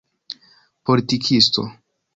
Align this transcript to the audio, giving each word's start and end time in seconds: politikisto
politikisto 0.85 1.63